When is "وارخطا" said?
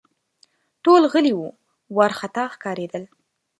1.95-2.45